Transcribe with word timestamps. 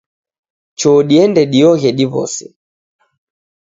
Choo 0.79 0.99
dIende 1.11 1.41
dioghe 1.53 1.89
diw'ose 1.97 2.45